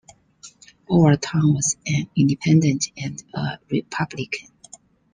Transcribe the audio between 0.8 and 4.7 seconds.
Overton was an independent and a republican.